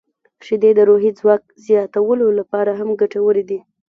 [0.45, 3.59] •شیدې د روحي ځواک زیاتولو لپاره هم ګټورې دي.